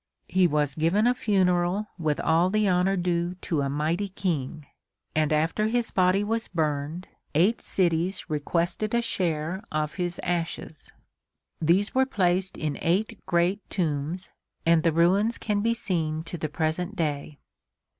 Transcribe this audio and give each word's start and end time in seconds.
He 0.27 0.47
was 0.47 0.73
given 0.73 1.05
a 1.05 1.13
funeral 1.13 1.85
with 1.99 2.19
all 2.19 2.49
the 2.49 2.67
honor 2.67 2.97
due 2.97 3.35
to 3.43 3.61
a 3.61 3.69
mighty 3.69 4.07
king 4.09 4.65
and 5.15 5.31
after 5.31 5.67
his 5.67 5.91
body 5.91 6.23
was 6.23 6.47
burned, 6.47 7.07
eight 7.35 7.61
cities 7.61 8.27
requested 8.27 8.95
a 8.95 9.01
share 9.03 9.61
of 9.71 9.93
his 10.01 10.19
ashes. 10.23 10.91
These 11.61 11.93
were 11.93 12.07
placed 12.07 12.57
in 12.57 12.79
eight 12.81 13.23
great 13.27 13.59
tombs, 13.69 14.31
and 14.65 14.81
the 14.81 14.91
ruins 14.91 15.37
can 15.37 15.61
be 15.61 15.75
seen 15.75 16.23
to 16.23 16.37
the 16.39 16.49
present 16.49 16.95
day. 16.95 17.37